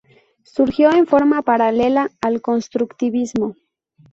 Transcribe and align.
Surgió 0.45 0.91
en 0.91 1.05
forma 1.05 1.43
paralela 1.43 2.09
al 2.21 2.41
constructivismo. 2.41 3.55